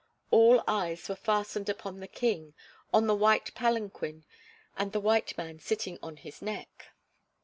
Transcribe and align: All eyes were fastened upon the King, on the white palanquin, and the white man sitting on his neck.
All 0.31 0.63
eyes 0.67 1.07
were 1.07 1.15
fastened 1.15 1.69
upon 1.69 1.99
the 1.99 2.07
King, 2.07 2.55
on 2.91 3.05
the 3.05 3.13
white 3.13 3.53
palanquin, 3.53 4.25
and 4.75 4.93
the 4.93 4.99
white 4.99 5.37
man 5.37 5.59
sitting 5.59 5.99
on 6.01 6.17
his 6.17 6.41
neck. 6.41 6.87